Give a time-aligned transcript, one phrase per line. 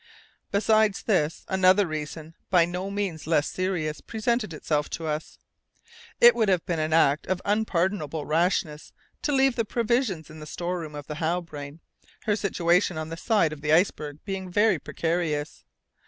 [0.49, 5.37] Besides this, another reason by no means less serious presented itself to us.
[6.19, 10.47] It would have been an act of unpardonable rashness to leave the provisions in the
[10.47, 11.81] store room of the Halbrane,
[12.23, 15.65] her situation on the side of the iceberg being very precarious.